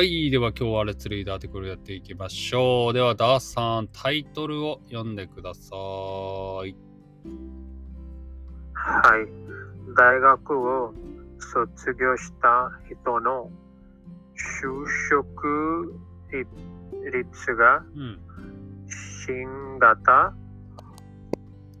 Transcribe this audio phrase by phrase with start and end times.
[0.00, 0.30] はい。
[0.30, 2.94] では今日はレッツリーダーテクルやっていきましょう。
[2.94, 5.76] ではダースさん、タイトルを読んでください。
[6.62, 6.74] はい。
[9.94, 10.94] 大学を
[11.38, 13.50] 卒業した人の
[14.62, 15.94] 就職
[17.12, 18.18] 率がうん。
[19.26, 20.32] 新型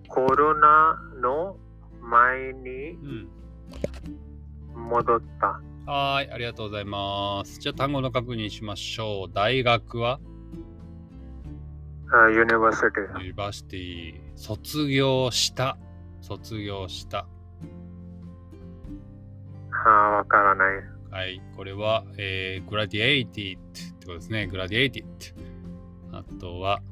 [0.08, 1.56] コロナの
[2.02, 3.28] 前にうん。
[4.90, 5.69] 戻った。
[5.90, 6.30] はーい。
[6.30, 7.58] ありがとうございます。
[7.58, 9.32] じゃあ単語の確認しましょう。
[9.34, 10.20] 大学は？
[12.12, 14.20] あ university。university。
[14.36, 15.76] 卒業した？
[16.20, 17.26] 卒業した？
[19.84, 20.76] あわからない。
[21.10, 21.42] はい。
[21.56, 24.48] これは、えー、graduated ってことですね。
[24.48, 25.04] graduated。
[26.12, 26.82] あとは、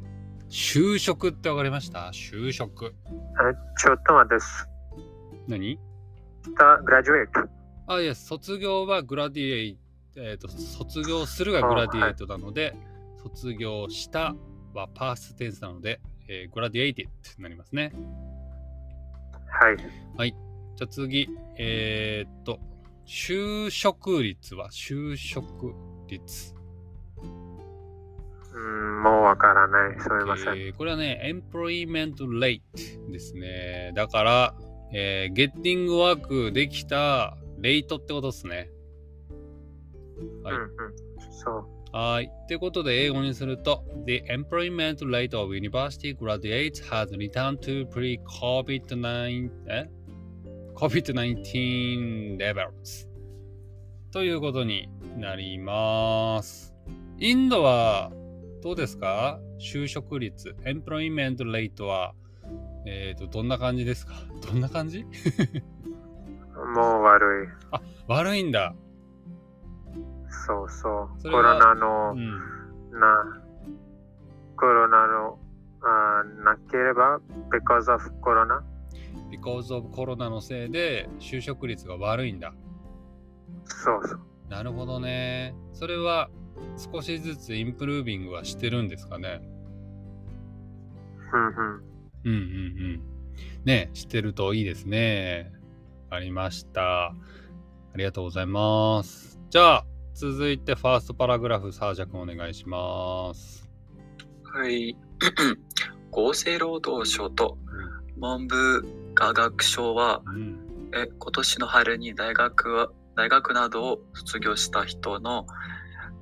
[0.49, 2.11] 就職ってわかりました？
[2.13, 2.97] 就職。
[3.07, 4.45] あちょっと待って。
[5.47, 5.79] 何
[6.83, 7.49] グラジュエート。
[7.89, 9.79] あ、いや、卒業はグラディエイ
[10.15, 12.77] ト、えっ、と、卒業するがグラディエイトなので、
[13.23, 14.37] 卒業した
[14.75, 17.93] はパーステンスなので、えー、グラディエイティってなりますね。
[20.17, 20.31] はい。
[20.77, 22.61] じゃあ次、えーっと、
[23.07, 24.69] 就職率は？
[24.69, 25.73] 就職
[26.07, 26.55] 率。
[28.53, 30.01] うん、もうわからない。
[30.01, 30.47] すみません。
[30.55, 32.61] えーこれはね、employment rate
[33.11, 33.93] ですね。
[33.95, 34.55] だから、
[34.93, 38.71] えー、ゲッティングワークできたレイトってことですね。
[40.43, 41.33] はいうんうん。
[41.33, 41.79] そう。
[41.93, 42.31] はい。
[42.31, 49.89] ってことで、英語にすると、The employment rate of university graduates has returned to pre-COVID-19 え
[50.75, 53.09] COVID-19 levels
[54.13, 56.75] ということになります。
[57.19, 58.13] インドは
[58.63, 62.15] どうですか就職率、employment rate は、
[62.87, 64.15] えっ、と、どんな感じですか
[64.47, 65.05] どんな感じ
[66.75, 67.49] もう悪い。
[67.73, 68.75] あ、悪いんだ。
[70.47, 71.21] そうそう。
[71.21, 73.01] そコロナの、うん。
[73.01, 73.43] な、
[74.57, 75.39] コロナの、
[75.83, 77.21] あなければ、
[77.51, 78.63] because of コロナ
[79.31, 82.53] because of コロナのせいで就職率が悪いんだ。
[83.65, 84.21] そうそう。
[84.49, 85.55] なるほどね。
[85.73, 86.31] それは
[86.93, 89.41] 少しずつインプルービングはしてるんですかね。
[91.33, 91.55] うんうん。
[92.25, 93.03] うんうんうん。
[93.65, 95.53] ね、してるといいですね。
[96.11, 97.09] ありました。
[97.09, 97.15] あ
[97.97, 99.39] りがとうございます。
[99.51, 103.69] じゃあ、続いてファーストパラグラフ、サージャ君お願いします。
[104.43, 104.97] はい。
[106.13, 107.59] 厚生労働省と
[108.17, 110.65] 文部科学省はうん。
[110.95, 115.47] え今年の春に大学は大学などを卒業した人の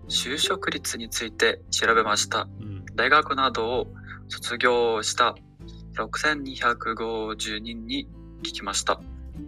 [0.09, 2.49] 就職率について調べました。
[2.61, 2.85] うん。
[2.97, 3.87] 大学などを
[4.29, 5.37] 卒業した
[5.95, 8.09] 6250人に
[8.41, 9.01] 聞きました。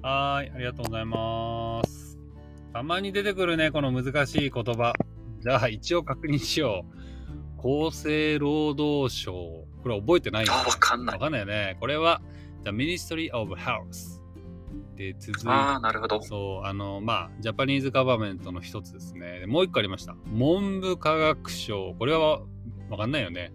[0.02, 2.18] はーい、ありがとうございます。
[2.72, 4.92] たまに出てくるね、この難しい言葉。
[5.40, 6.84] じゃあ、一応確認しよ
[7.58, 7.88] う。
[7.88, 9.32] 厚生労働省。
[9.82, 11.14] これ覚えてないあ、わかんない。
[11.14, 11.76] わかんないよね。
[11.80, 12.20] これは
[12.64, 14.20] The Ministry of Health
[14.96, 16.22] で続いああ、なるほど。
[16.22, 19.40] そう、あの、まあ、ジャパニーズガバメントの一つですね。
[19.40, 20.14] でもう一個ありました。
[20.26, 21.94] 文部科学省。
[21.98, 22.40] これは
[22.90, 23.52] わかんないよね。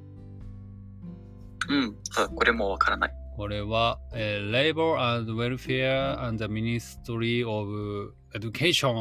[1.70, 1.96] うん。
[2.18, 3.23] あこれもわからない。
[3.36, 8.94] これは、えー Labor and Welfare and the Ministry of Education。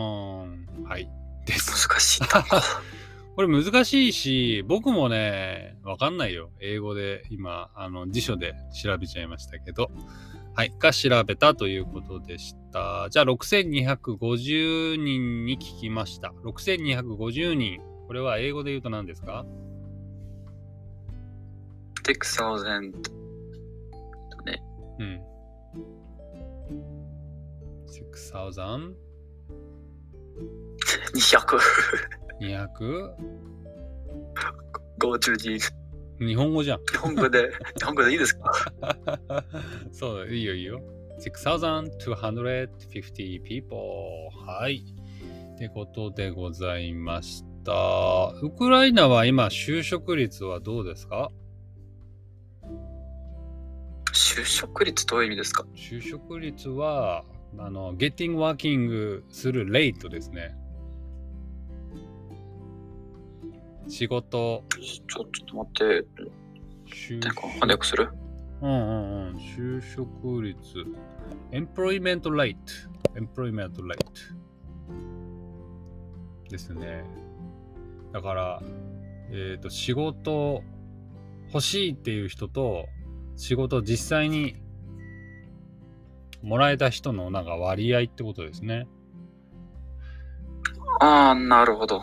[0.85, 1.09] はい。
[1.45, 1.89] です。
[1.89, 2.23] 難しい。
[3.37, 6.51] これ難しいし、僕もね、わかんないよ。
[6.61, 9.91] 英語で今、あの、辞書で調べちゃいましたけど。
[10.55, 10.75] はい。
[10.79, 13.09] が調べたということでした。
[13.11, 16.33] じゃあ、6250人に聞きました。
[16.45, 17.81] 6250人。
[18.07, 19.47] これは英語で言うと何ですか
[22.05, 23.22] ？6000
[25.03, 25.21] うん。
[27.89, 28.95] 6000?
[31.15, 31.59] 250
[32.41, 33.15] 200?
[35.37, 35.59] 人。
[36.27, 36.79] 日本語じゃん。
[36.85, 38.53] 日本語で、日本語でいいですか？
[39.91, 40.81] そう、いいよいいよ。
[41.21, 43.77] 6250 people.
[44.47, 44.85] はい。
[45.55, 48.33] ってことでございました。
[48.43, 51.31] ウクライナは今、就職率はどうですか？
[54.35, 55.67] 就職率どういう意味ですか？
[55.75, 57.25] 就職率は、
[57.59, 60.57] あの、ゲッティングワーキングするレイトですね。
[63.89, 66.07] 仕事、ちょちょっと待って。
[66.87, 68.11] 就なんか翻訳する？
[68.63, 69.37] うんうんうん。
[69.37, 70.59] 就職率。
[71.51, 72.57] employment rate。
[73.15, 73.99] employment rate。
[76.49, 77.05] ですね。
[78.15, 78.63] だから、
[79.31, 80.63] えっ、と、仕事
[81.49, 82.87] 欲しいっていう人と、
[83.43, 84.55] 仕事実際に
[86.43, 88.87] もらえた人のなんか割合ってことですね。
[91.01, 92.03] ああ、なるほど。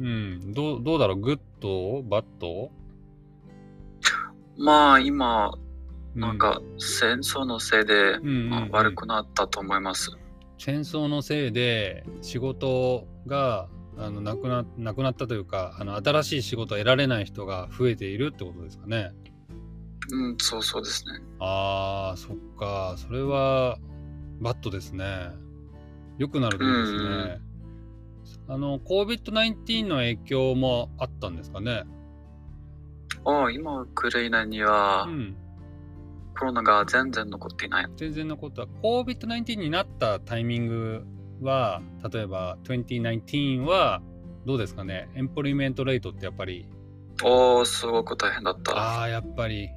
[0.00, 0.52] ううん。
[0.52, 1.20] どう、どうだろう？
[1.20, 2.72] good？bad？
[4.58, 5.52] まあ今、
[6.16, 8.18] うなんか戦争のせいで、
[8.72, 10.10] 悪くなったと思います。
[10.58, 19.12] 戦争のせいで仕事があのなくななくなったというかあの新しい仕事を得られない人が増えているってことですかね。
[20.12, 21.20] うん、そうそうですね。
[21.38, 23.78] あーそっかそれは
[24.40, 25.30] バッドですね。
[26.18, 27.40] 良くなるといいですね。
[28.48, 31.84] あの COVID-19 の影響もあったんですかね？
[33.24, 35.36] ああ、今、ウクライナにはうん、
[36.38, 37.86] コロナが全然残っていない。
[37.96, 41.04] 全然のことは COVID-19 になったタイミング
[41.42, 41.82] は
[42.12, 44.02] 例えば2019は
[44.46, 45.08] どうですかね？
[45.14, 46.66] エンプロイメントレートってやっぱり
[47.22, 48.72] おお、すごく大変だった。
[48.72, 49.68] ああ、やっぱり、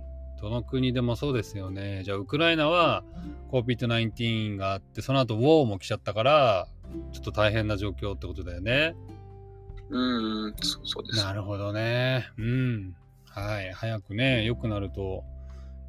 [0.44, 2.04] どの国でもそうですよね。
[2.04, 3.06] じゃあ、ウクライナは
[3.50, 6.68] COVID-19 があって、その後、ウォーも来ちゃったから、
[7.14, 8.94] ちょっと大変な状況ってことだよね。
[9.90, 11.24] うん、うんそうそうです。
[11.24, 12.28] なるほどね。
[12.38, 12.94] うん。
[13.30, 13.72] はい。
[13.72, 15.24] 早くね、良くなると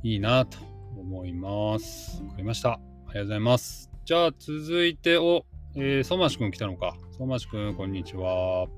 [0.04, 0.58] いいなと
[0.96, 2.22] 思います。
[2.22, 2.74] わかりました。
[2.74, 3.90] ありがとうございます。
[4.04, 6.96] じゃあ、続いて、お、えー、相馬市くん来たのか。
[7.10, 8.68] 相馬市くん、こんにちは。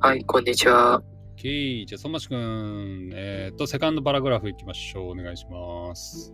[0.00, 1.00] はい、こんにちは。
[1.36, 1.86] OK。
[1.86, 5.10] じゃあ、相馬市くん、えっ、と、セカンドパラグラフいきましょう。
[5.10, 6.32] お願いします。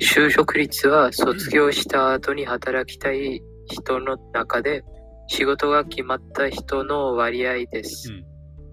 [0.00, 4.82] 就職率は卒業した後に働きたい人の中で
[5.28, 8.12] 仕事が決まった人の割合です。
[8.12, 8.32] うん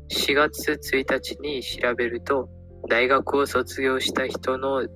[0.10, 2.50] 4月1日に調べると、
[2.90, 4.88] 大学を卒業した人の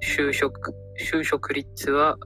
[0.00, 2.16] 就職就職率は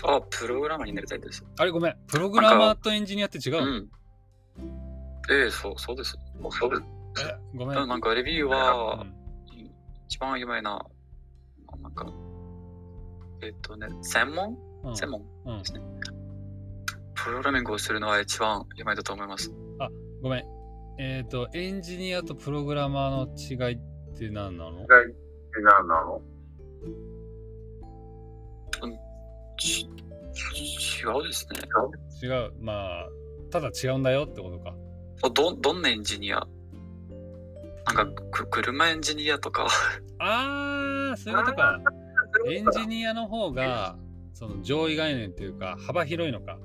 [0.03, 1.45] あ、プログラマーになりたいです。
[1.57, 3.89] あれごめん、プログラマーとエンジニアって違うの、うん。
[5.31, 6.17] ええそう、そうです。
[6.51, 6.81] そうです。
[7.21, 7.87] えごめん。
[7.87, 9.13] なんかレビューは、うん
[10.09, 10.85] 一番有名な、
[11.81, 12.05] なんか、
[13.41, 14.57] えっとね、専門？
[14.83, 15.23] うん専門？
[15.45, 15.81] うんですね。
[17.15, 19.51] プログラミングをするのは一番有名だと思います。
[20.21, 20.43] ごめん。
[20.99, 23.79] えっ、と、エンジニアとプログラマーの違いっ
[24.17, 24.87] て何なの？
[24.87, 26.21] 何なの？
[29.59, 29.87] ち違
[31.19, 31.59] うですね。
[32.23, 32.53] 違う。
[32.59, 33.09] まあ、
[33.51, 34.75] ただ違うんだよってことか。
[35.23, 36.47] あどどんなエンジニア？
[37.85, 39.67] なんかく車エンジニアとか
[40.19, 41.79] あー、そういうことか。
[42.51, 43.97] エンジニアの方が、
[44.33, 46.57] その上位概念っていうか、幅広いのか。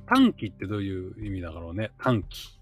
[0.06, 1.90] 短期ってどういう意味だろうね？
[2.02, 2.60] 短期。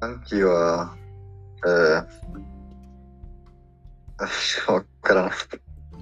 [0.00, 0.96] 短期は、
[1.64, 4.18] えー、
[4.72, 5.32] わからない。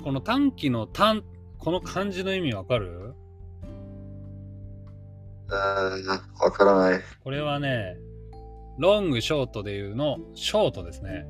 [0.07, 1.25] この短期の短、
[1.59, 3.17] この漢字の意味わかる？
[5.51, 7.01] えー、わからない。
[7.25, 7.97] これはね、
[8.79, 11.27] ロング、ショートでいうの、ショートですね。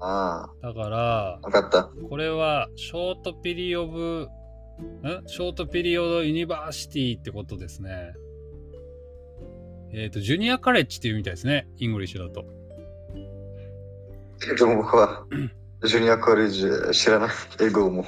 [0.00, 1.90] あだからあ、、わかった。
[2.08, 4.28] これは、ショートピリオブ、
[5.02, 8.14] んショートピリオドユニバーシティってことですね。
[9.92, 11.66] えっ、と、ジュニアカレッジっていうみたいですね。
[11.78, 12.44] English だと。
[14.56, 15.26] でも僕は、
[15.84, 17.30] junior college 知らない？
[17.60, 18.04] 英語も。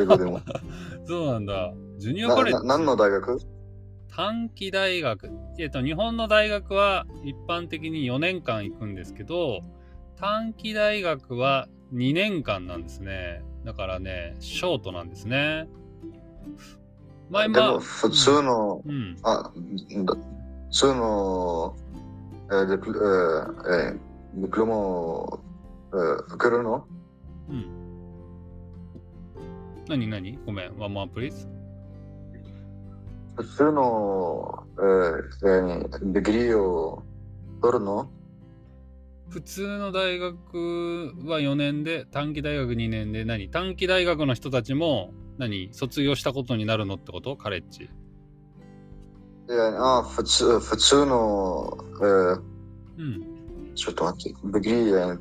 [0.00, 0.40] 英語でも。
[1.06, 1.72] そうなんだ。
[1.98, 2.66] ジュニアな college。
[2.66, 3.38] な何の大学？
[4.14, 5.30] 短期大学。
[5.58, 9.60] えっ、と、日本の大学は一般的に4年間行くんですけど、
[10.16, 13.42] 短期大学は2年間なんですね。
[13.64, 15.68] だからね、ショートなんですね。
[17.30, 19.16] 前でもま普通の、うん。
[19.22, 21.76] あ、だ普通の、
[22.50, 23.98] えー、デプえーえー
[24.42, 25.45] diploma
[25.92, 26.86] を、えー受けるの？
[27.48, 27.66] うん。
[29.88, 30.38] 何何？
[30.44, 30.76] ごめん。
[30.78, 31.48] One more please。
[33.36, 37.02] 普通の、えーえー degree を
[37.62, 38.10] 取るの？
[39.28, 47.36] 普通の大学は4年で、短期大学2年で何、短期大学の人たちも何、卒業したことになるのってこと？
[47.36, 47.90] College。
[49.48, 52.40] いや、あ、普通、普通の、えー
[52.98, 53.74] うん。
[53.74, 55.18] ちょっと待って、デグリー、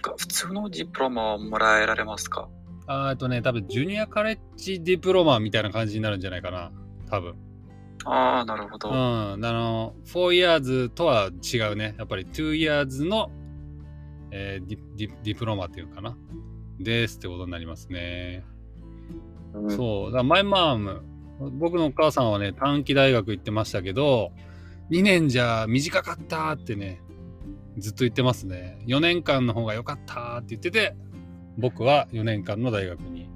[0.00, 2.48] えー普通のディプロマをもらえられますか？
[2.86, 6.72] あーえっとね、多分ジュニアカレッジディプロマみたいな感じになるんじゃないかな。
[7.08, 7.34] 多分。
[8.04, 8.88] ああ、なるほど。
[8.88, 8.94] うん。
[8.96, 11.94] あの、4 years とは違うね。
[11.98, 13.30] やっぱり2 years の、
[14.30, 16.16] えーディディディプロマっていうかな。
[16.78, 18.44] ですってことになりますね。
[19.52, 20.12] うんそう。
[20.12, 21.02] だマイマーム、
[21.58, 24.32] 僕のお母さんはね、短期大学行ってましたけど、
[24.90, 27.00] 2年じゃ短かったってね、
[27.80, 28.78] ずっと言ってますね。
[28.86, 30.94] 4年間の方が良かったって言ってて、
[31.58, 33.28] 僕は4年間の大学に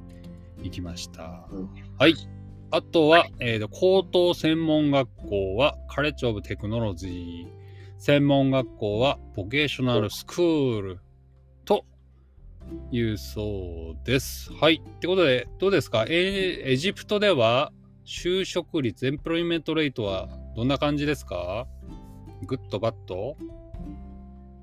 [0.62, 1.48] 行きました。
[1.50, 2.14] うんはい。
[2.70, 7.46] あとは、えーと、高等専門学校はカレッジオブテクノロジー。
[7.98, 11.00] 専門学校はボケーショナルスクール
[11.64, 11.84] と
[12.90, 14.52] いうそうです。
[14.52, 14.82] はい。
[14.84, 16.04] ってことで、どうですか？
[16.08, 17.72] エエジプトでは
[18.04, 21.66] 就職率、 employment rate はどんな感じですか？
[22.46, 23.36] Good, bad？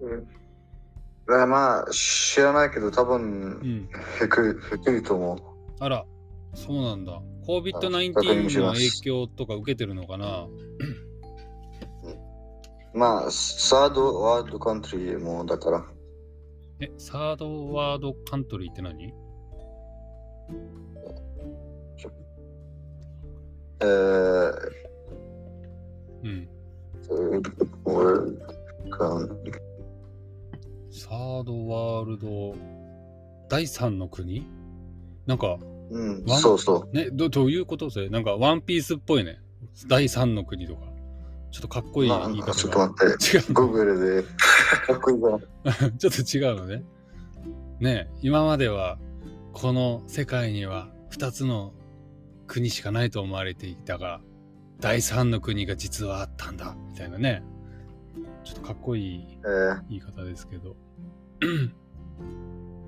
[0.01, 3.23] えーまあ、知らないけど、多分う
[3.65, 3.89] ん。
[4.19, 5.37] 低い、低いと思う。
[5.79, 6.05] あら、
[6.53, 7.13] そうなんだ。
[7.13, 10.47] あ確認し COVID-19 の影響とか受けてるのかな？
[12.93, 15.85] まあ、サードワールドカントリーもだから。
[16.81, 19.13] え、サードワードカントリーって何？
[23.79, 24.53] えー、
[26.23, 26.49] うん。
[30.91, 32.55] サードワールド
[33.49, 34.45] 第三の国？
[35.25, 35.57] なんか、
[35.89, 36.95] うん、そうそう。
[36.95, 38.09] ね、どどういうことそれ？
[38.09, 39.39] なんかワンピースっぽいね。
[39.87, 40.81] 第三の国とか。
[41.51, 42.55] ちょっとかっこいいまあ言い方が。
[42.55, 43.43] ちょっと待って、違う。
[43.53, 44.23] Google で、
[44.87, 45.29] かっこいいか
[45.63, 45.91] ら。
[45.91, 46.83] ちょっと違うのね。
[47.81, 48.99] ねえ今までは
[49.53, 51.73] この世界には2つの
[52.47, 54.21] 国しかないと思われていたが
[54.79, 57.43] 第三の国が実はあったんだみたいなね
[58.43, 60.75] ちょっとかっこいいえー言い方ですけど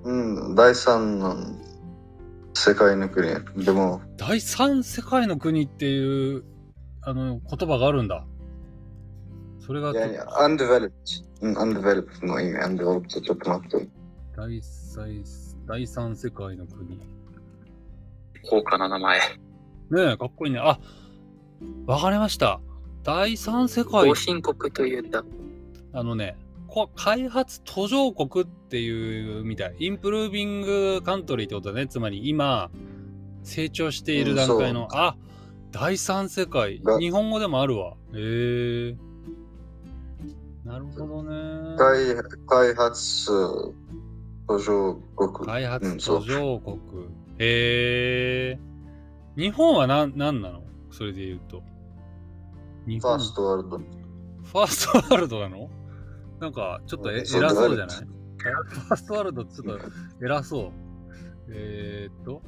[0.04, 1.34] うん、第三の
[2.54, 3.28] 世界の国。
[3.64, 6.44] でも、第三世界の国っていう
[7.02, 8.24] あの言葉があるんだ
[9.60, 10.92] それがいやいや、undeveloped。
[11.40, 13.20] うん、undeveloped の意味、undeveloped。
[13.22, 13.88] ちょっと待って。
[14.36, 15.24] 第三
[15.66, 17.00] 第三世界の国
[18.48, 19.18] 高価な名前。
[19.18, 20.58] ねえ、かっこいいね。
[20.58, 20.78] あ、
[21.86, 22.60] わかりました。
[23.02, 25.24] 第三世界後、進国というんだ。
[25.94, 26.36] あのね、
[26.66, 29.76] こ開発途上国っていうみたい。
[29.78, 31.86] インプルービングカントリーってことだね。
[31.86, 32.68] つまり今、
[33.44, 35.16] 成長している段階の、うんあ、
[35.70, 36.80] 第三世界。
[36.80, 37.94] が日本語でもあるわ。
[38.12, 38.96] へえ
[40.64, 41.76] なるほどね。
[41.78, 43.26] 開開発
[44.48, 45.46] 途上国。
[45.46, 46.76] 開発途上国。
[47.38, 48.58] へえ
[49.36, 50.62] 日本は何なんなの？
[50.90, 51.62] それで言うと。
[52.86, 53.78] ファーストワールド。
[53.78, 55.70] ファーストワールドなの？
[56.44, 57.96] なんか、ちょっと偉そうじゃない？
[57.96, 58.04] だ
[58.68, 59.80] ファーストワールドちょっと
[60.22, 60.72] 偉そう。
[61.50, 62.42] えー、っと、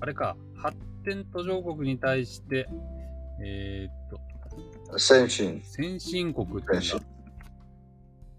[0.00, 2.66] あれか、発展途上国に対して、
[3.44, 5.62] えー、っと、先進。
[5.62, 7.00] 先進国って先進。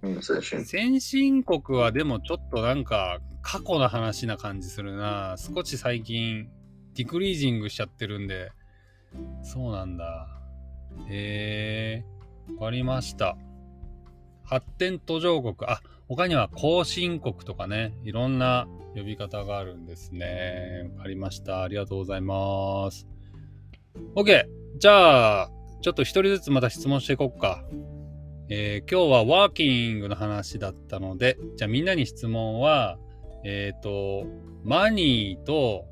[0.01, 0.65] うん、先進。
[0.65, 5.35] 先進国はでもちょっとなんか過去の話な感じするな。
[5.37, 6.49] 少し最近
[6.95, 8.51] ディクリージングしちゃってるんで。
[9.43, 10.27] そうなんだ。
[11.09, 13.37] へえー、わかりました。
[14.47, 15.55] 発展途上国。
[15.69, 20.89] あ、他には後進国とかね、いろんな呼び方があるんですね。
[20.95, 21.63] わかりました。
[21.63, 23.05] ありがとうございます。
[24.15, 24.45] OK!
[24.77, 25.51] じゃあ、
[25.81, 27.63] ちょっと一人ずつまた質問していこうか。
[28.49, 32.97] えー今日はワーキングの話だったので、じゃあみんなに質問は、
[33.43, 34.25] えっ、と、
[34.63, 35.85] マニーと、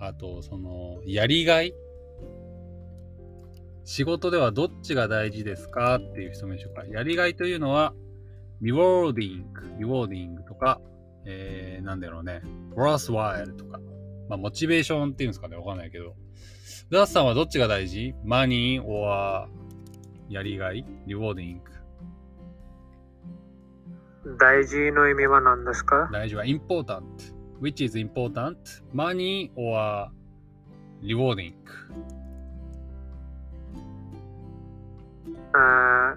[0.00, 1.72] あと、その、やりがい
[3.86, 6.84] 仕事ではどっちが大事ですかっていう質問でしょうか。
[6.86, 7.94] やりがいというのは、
[8.60, 10.80] rewarding、rewarding とか、
[11.24, 12.42] えー、なんだろうね、
[12.74, 13.78] worthwhile とか、
[14.28, 16.16] まあ、モチベーションっていうんですかね、わかんないけど。
[16.90, 18.12] ダースさんはどっちが大事？
[18.24, 19.48] Money or
[20.28, 20.84] やりがい？
[21.06, 21.70] Rewarding。
[24.38, 26.08] 大事の意味は何ですか？
[26.12, 27.02] 大事は important.
[27.60, 28.56] Which is important?
[28.92, 30.10] Money or
[31.02, 31.54] rewarding?
[35.58, 36.16] あ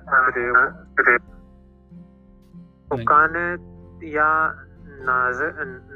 [2.91, 3.57] ーお金
[4.11, 4.53] や
[5.05, 5.45] なぜ、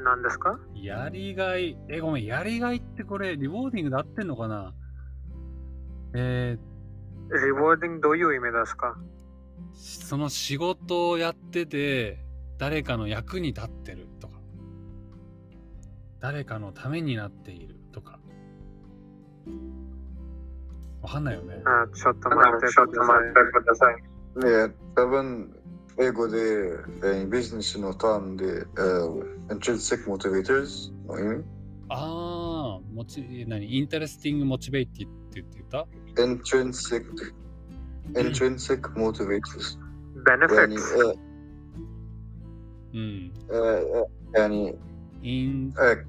[0.04, 0.58] 何ですか？
[0.74, 1.76] やりがい。
[1.88, 4.72] え、ごめん、やりがいってこれ、リボーディングで合ってんのかな？
[6.14, 6.56] え
[7.44, 8.96] リボーディングどういう意味ですか？
[9.74, 12.24] ー、その仕事をやってて、
[12.58, 14.38] 誰かの役に立ってるとか、
[16.20, 17.73] 誰かのためになっている
[21.03, 21.61] わかんないよね。
[21.65, 23.95] あちょっと待ってください。
[24.67, 25.55] ね、多分、
[25.97, 31.43] 英語で、えービジネスのターンで、えー intrinsic motivators の意味
[31.89, 35.87] あー、もち、何インタレスティングモチベイティって言って言った
[36.21, 37.05] intrinsic
[38.13, 39.77] intrinsic motivators
[40.27, 41.15] يعني benefits آه،
[42.93, 43.33] うん。
[43.51, 44.75] آه، يعني
[45.21, 46.05] イン、 آه،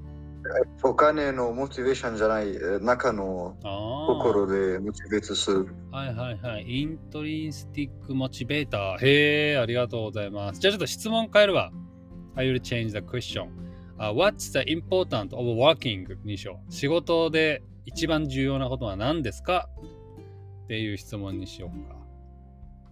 [0.82, 3.56] お金のモチベーションじゃないえー中の。
[3.62, 5.68] 心でモチベートする。
[5.90, 6.64] はいはいはい。
[6.82, 9.04] イントリンスティックモチベーター。
[9.04, 10.60] へえ、ありがとうございます。
[10.60, 11.72] じゃあちょっと質問変えるわ。
[12.36, 13.48] I will change the question.、
[13.98, 16.06] Uh, what's the important of working?
[16.24, 16.72] にしよう。
[16.72, 19.68] 仕事で一番重要なことは何ですか？
[20.64, 21.96] っていう質問にしようか。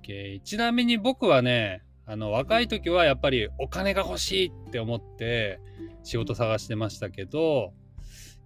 [0.03, 5.59] Okay ちなみに僕はね、あの若い時はやっぱりお金が欲しいって思って
[6.03, 7.73] 仕事探してましたけど、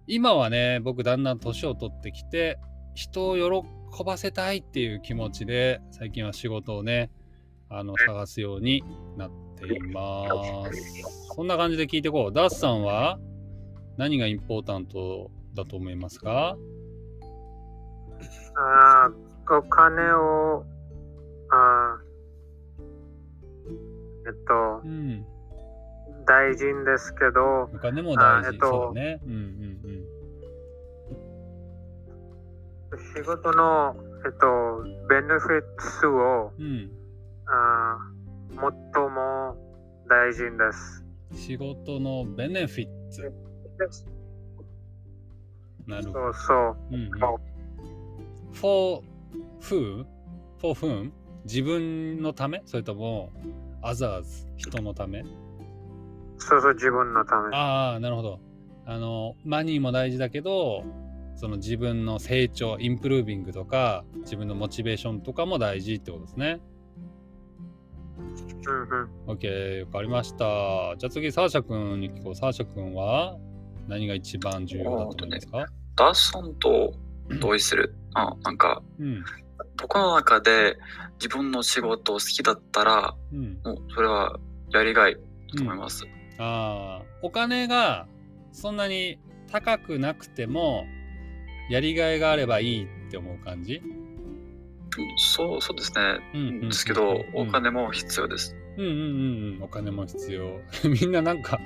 [0.07, 2.57] 今はね、僕だんだん年を取ってきて、
[2.95, 3.35] 人を
[3.91, 7.11] 喜ばせたいっていう気持ちで最近は仕事をね
[7.69, 8.83] あの探すように
[9.17, 10.25] なっていま
[10.71, 11.35] す。
[11.35, 12.33] そんな感じで聞いてこう。
[12.33, 13.19] ダースさんは
[13.97, 16.57] 何がインポータントだと思いますか？
[18.55, 20.65] あーお金を
[21.51, 22.08] あー
[24.29, 25.25] えっとうん。
[26.25, 29.19] 大事ですけどお金も大事、あえっとそうだね。
[29.25, 29.59] うんうん
[33.15, 35.63] 仕事の、えっと、ベネフィッ
[35.99, 36.65] ツをうん。
[36.65, 36.91] うん
[37.51, 38.55] あー
[38.93, 39.55] 最も
[40.07, 41.05] 大事です。
[41.33, 43.31] 仕事のベネフィッツ。
[45.87, 46.13] なるほど。
[46.13, 46.77] そうそう。
[46.91, 47.09] うんうん。
[48.53, 49.01] For
[49.61, 50.05] who?
[50.59, 51.11] for whom?
[51.45, 52.61] 自分のため？
[52.65, 53.31] それとも
[53.83, 55.23] others 人のため？
[56.37, 57.55] そうそう、自分のため。
[57.55, 58.39] ああ、なるほど。
[58.85, 60.83] あの、マニーも大事だけど、
[61.35, 66.59] その自分の成長、インプルービングとか、自分のモチベーションとかも大事ってことですね。
[68.67, 68.81] うん
[69.27, 69.35] うん。
[69.35, 70.95] OK、わかりました。
[70.97, 72.35] じゃあ次、サーシャ君に聞こう。
[72.35, 73.37] サーシャ君は
[73.87, 75.65] 何が一番重要だと思いますか？
[75.95, 76.93] ダースさんと
[77.39, 77.95] 同意する。
[78.15, 79.23] あ、なんか、うん。
[79.81, 80.77] 僕の中で
[81.21, 83.59] 自分の仕事を好きだったら、うん。
[83.63, 84.39] もうそれは
[84.71, 85.15] やりがい
[85.55, 86.05] と思います。
[86.37, 88.07] ああ、お金が
[88.51, 89.19] そんなに
[89.51, 90.85] 高くなくても、
[91.69, 93.81] やりがいがあればいいって思う感じ？
[95.17, 96.19] そう、そうですね。
[96.33, 98.55] うんうんうんですけど、うんお金も必要です。
[98.77, 99.63] うんうんうんうん。
[99.63, 100.61] お金も必要。
[101.01, 101.59] みんななんか、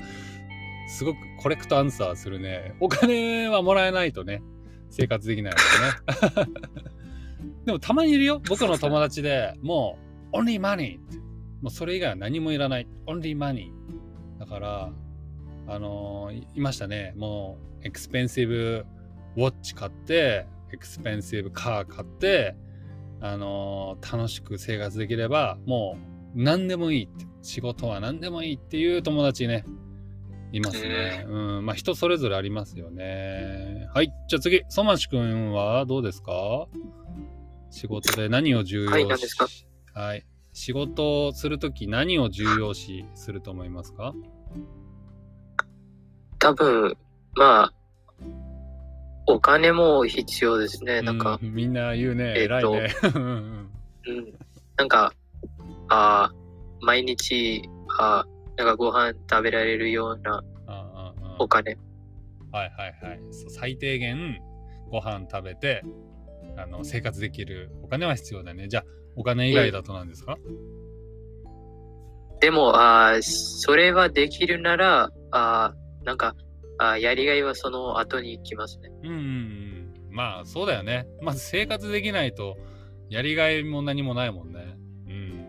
[0.88, 2.76] すごくコレクトアンサーするね。
[2.80, 4.42] お金はもらえないとね、
[4.90, 5.58] 生活できないよ
[6.46, 6.52] ね。
[7.66, 8.42] でもたまにいるよ。
[8.50, 9.98] 僕の友達でも
[10.34, 11.18] う、only money って。
[11.62, 12.88] もうそれ以外は何もいらない。
[13.08, 13.70] only money。
[14.40, 14.92] だから、
[15.68, 17.14] あのーいいましたね。
[17.16, 18.86] もう、エクスペンシブ
[19.38, 22.56] ウォッチ買って、エクスペンシブカー買って、
[23.22, 25.96] あのー楽しく生活できれば、も
[26.36, 29.64] う何でもいいって、仕事は何でもいいっていう友達ね、
[30.52, 30.90] いますね。
[31.24, 33.88] えうん、まあ人それぞれありますよね。
[33.94, 36.68] はい、じゃあ次、ソマシ君はどうですか？
[37.74, 39.48] 仕事で何を重要視、はいすか？
[40.00, 40.24] はい。
[40.54, 44.14] 仕事をするとき何を重要視すると思いますか？
[46.38, 46.96] 多分、
[47.36, 47.74] まあ、
[49.26, 51.02] お金も必要ですね。
[51.02, 52.96] なんか、うんみんな言うね、えっと偉いね。
[53.16, 53.70] うん。
[54.78, 55.14] なんか、
[55.90, 60.44] あー毎日、あーなんかご飯食べられるような
[61.40, 61.76] お金。
[62.52, 63.20] はいはいはい。
[63.50, 64.40] 最低限
[64.92, 65.84] ご飯食べて
[66.58, 68.68] あの生活できるお金は必要だね。
[68.68, 68.86] じゃあ
[69.16, 70.38] お金以外だと何ですか、
[72.42, 76.36] でも、あーそれはできるなら、あーなんか、
[76.78, 78.90] あーやりがいはその後に来ますね。
[79.04, 79.94] うん、うんうん。
[80.10, 81.08] まあそうだよね。
[81.22, 82.58] まず生活できないと
[83.10, 84.78] やりがいも何もないもんね。
[85.08, 85.46] うん。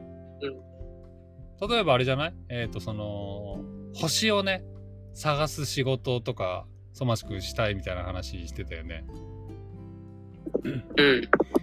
[1.69, 2.35] 例えばあれじゃない？
[2.49, 3.61] えっ、とその
[3.95, 4.65] 星をね
[5.15, 9.05] 探す仕事とかソマシ君したいみたいな話してたよね。
[10.63, 10.85] うん。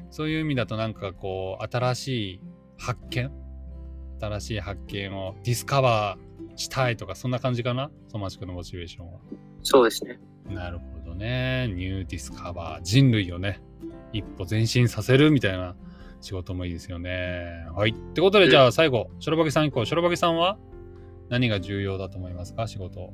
[0.10, 2.42] そういう意味だとなんかこう新しい
[2.78, 3.32] 発見
[4.20, 7.90] 新しい発見を discover したいとかそんな感じかな？
[8.10, 9.20] ソマシ君のモチベーションは。
[9.64, 10.20] そうですね。
[10.48, 11.68] なるほどね。
[11.70, 12.82] New discover。
[12.82, 13.62] 人類をね、
[14.12, 15.76] 一歩前進させるみたいな
[16.20, 17.66] 仕事もいいですよね。
[17.74, 17.92] はい。
[17.92, 19.86] ってことで、じゃあ最後、ショロバギさん行こう。
[19.86, 20.58] ショロバギさんは
[21.30, 22.68] 何が重要だと思いますか？
[22.68, 23.14] 仕事。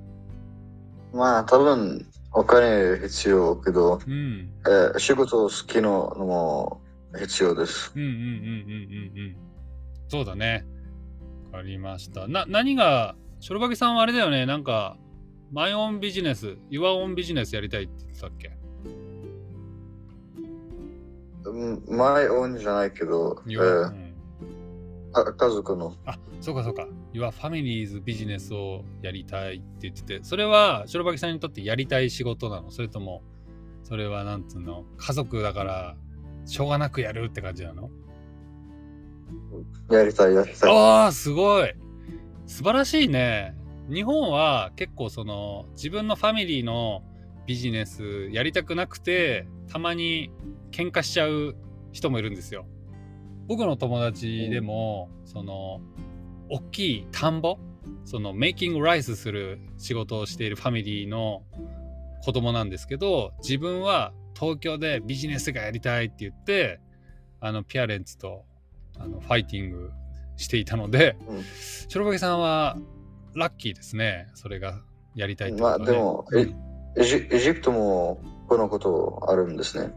[1.13, 2.05] まあ、多分、
[2.39, 4.51] お金必要けど、うん。
[4.67, 6.81] えー仕事好きののも
[7.17, 7.91] 必要です。
[7.95, 9.35] うんうんうんうんうんうん。
[10.07, 10.63] そうだね。
[11.51, 12.27] わかりました。
[12.27, 14.45] な、何が、ショロバギさんはあれだよね。
[14.45, 14.97] なんか、
[15.51, 18.51] マイオンビジネス、ユアオンビジネスやりたいって言ってたっけ？
[21.45, 25.95] うん前オンじゃないけど、え Your- うーんか家族の。
[26.05, 26.87] あ、そうかそうか。
[27.17, 32.71] Your Family's ビジネスをやりたいって言ってて、それは、ショロバギさんにとってやりたい仕事なの？
[32.71, 33.23] それとも、
[33.83, 34.85] それはなんつうの？
[34.97, 35.95] 家族だから、
[36.45, 37.89] しょうがなくやるって感じなの？
[39.89, 40.71] やりたい、やりたい。
[40.71, 41.73] ああ、すごい
[42.45, 43.55] 素晴らしいね。
[43.89, 47.03] 日本は結構その自分のファミリーの
[47.45, 50.31] ビジネスやりたくなくてたまに
[50.71, 51.55] 喧嘩しちゃう
[51.93, 52.65] 人もいるんですよ。
[53.47, 55.79] 僕の友達でも、その
[56.49, 57.57] 大きい田んぼ？
[58.05, 61.43] そのメイキングライスする仕事をしているファミリーの
[62.23, 66.79] 子供なんですけど自分は東京でビジネスがやりたいって言って
[67.39, 68.45] あのピアレンツと
[68.99, 69.91] あのファイティング
[70.37, 71.43] していたので、うん。
[71.89, 72.77] 白バギさんは
[73.35, 74.27] ラッキーですね。
[74.35, 74.81] それが
[75.15, 76.55] やりたいってことは、ね、まあでもうん。
[76.95, 79.93] エジエジプトもこのことあるんですね。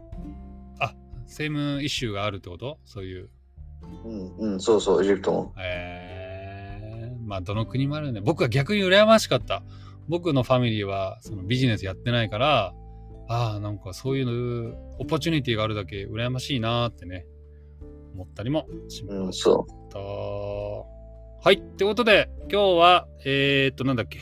[0.79, 0.93] あ
[1.25, 2.77] same issue があるってこと？
[2.85, 3.29] そういう。
[4.05, 5.53] うん、うん、そうそう、エジプトも。
[5.59, 6.20] えー、
[7.31, 9.63] まあどの国もあるね僕は逆に羨ましかった。
[10.09, 12.73] 僕のファミリーはそのビジネスやってないから
[13.29, 17.25] ああなんかそういう opportunity があるだけ羨ましいなーってね
[18.13, 21.53] 思ったりもしうん、ましそた、はい。
[21.53, 24.19] ってことで今日はえー、っとなんだっけ。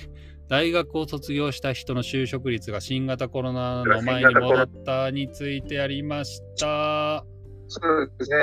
[0.47, 7.23] 大学を卒業した人の就職率が新型コロナの前に戻ったについてやりました。
[7.67, 8.37] そうですね。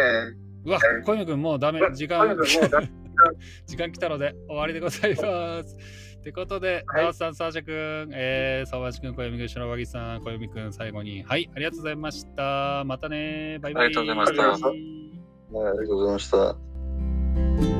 [0.64, 1.80] うわ、小泉君もうダメ。
[1.94, 2.36] 時間、
[3.66, 5.76] 時間来たので終わりでございます。
[6.18, 12.82] ってことで、はいダースさん、サーシャ君、えー、沢橋君、小泉君、白脇さん、小泉君、最後に、はい、ありがとうございました。
[12.84, 13.58] またね。
[13.60, 13.86] バイバイ。
[13.86, 17.75] ありがとうございましたありがとうございました。